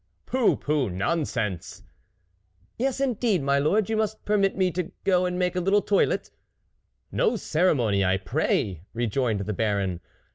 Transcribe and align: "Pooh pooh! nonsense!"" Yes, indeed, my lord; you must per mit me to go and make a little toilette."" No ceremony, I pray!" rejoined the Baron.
"Pooh 0.25 0.55
pooh! 0.57 0.89
nonsense!"" 0.89 1.83
Yes, 2.79 2.99
indeed, 2.99 3.43
my 3.43 3.59
lord; 3.59 3.87
you 3.87 3.95
must 3.95 4.25
per 4.25 4.35
mit 4.35 4.57
me 4.57 4.71
to 4.71 4.91
go 5.03 5.27
and 5.27 5.37
make 5.37 5.55
a 5.55 5.59
little 5.61 5.83
toilette."" 5.83 6.31
No 7.11 7.35
ceremony, 7.35 8.03
I 8.03 8.17
pray!" 8.17 8.81
rejoined 8.95 9.41
the 9.41 9.53
Baron. 9.53 9.99